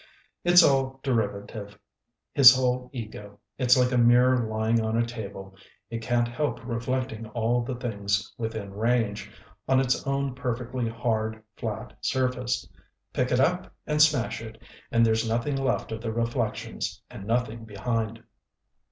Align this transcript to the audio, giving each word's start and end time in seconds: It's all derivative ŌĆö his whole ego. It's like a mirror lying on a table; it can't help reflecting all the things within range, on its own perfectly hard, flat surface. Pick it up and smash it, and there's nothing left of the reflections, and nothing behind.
It's 0.43 0.63
all 0.63 0.99
derivative 1.03 1.67
ŌĆö 1.67 1.77
his 2.33 2.55
whole 2.55 2.89
ego. 2.91 3.39
It's 3.59 3.77
like 3.77 3.91
a 3.91 3.99
mirror 3.99 4.35
lying 4.49 4.81
on 4.81 4.97
a 4.97 5.05
table; 5.05 5.55
it 5.91 6.01
can't 6.01 6.27
help 6.27 6.59
reflecting 6.65 7.27
all 7.27 7.61
the 7.61 7.75
things 7.75 8.33
within 8.35 8.73
range, 8.73 9.29
on 9.67 9.79
its 9.79 10.07
own 10.07 10.33
perfectly 10.33 10.89
hard, 10.89 11.43
flat 11.55 11.95
surface. 12.03 12.67
Pick 13.13 13.31
it 13.31 13.39
up 13.39 13.71
and 13.85 14.01
smash 14.01 14.41
it, 14.41 14.59
and 14.91 15.05
there's 15.05 15.29
nothing 15.29 15.55
left 15.55 15.91
of 15.91 16.01
the 16.01 16.11
reflections, 16.11 17.03
and 17.11 17.25
nothing 17.27 17.63
behind. 17.63 18.23